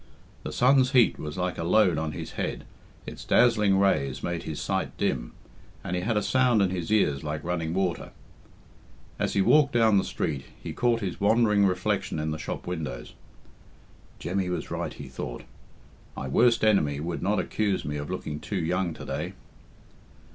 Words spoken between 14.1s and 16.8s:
"Jemmy was right," he thought. "My worst